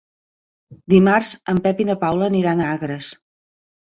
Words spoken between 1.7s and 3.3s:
i na Paula aniran a Agres.